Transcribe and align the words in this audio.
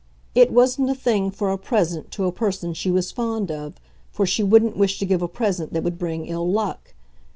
It 0.33 0.51
wasn't 0.51 0.89
a 0.89 0.95
thing 0.95 1.29
for 1.29 1.51
a 1.51 1.59
present 1.59 2.09
to 2.13 2.25
a 2.25 2.31
person 2.31 2.73
she 2.73 2.89
was 2.89 3.11
fond 3.11 3.51
of, 3.51 3.75
for 4.11 4.25
she 4.25 4.41
wouldn't 4.41 4.75
wish 4.75 4.97
to 4.97 5.05
give 5.05 5.21
a 5.21 5.27
present 5.27 5.73
that 5.73 5.83
would 5.83 5.99
bring 5.99 6.25
ill 6.25 6.49
luck. 6.49 6.95